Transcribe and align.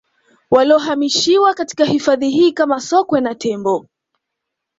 Waliohamishiwa 0.51 1.53
katika 1.53 1.85
hifadhi 1.85 2.29
hii 2.29 2.51
kama 2.51 2.79
Sokwe 2.79 3.21
na 3.21 3.35
Tembo 3.35 3.85